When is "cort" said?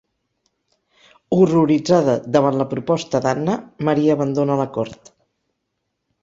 4.79-5.13